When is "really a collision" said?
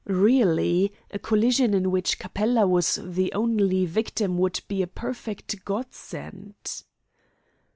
0.07-1.75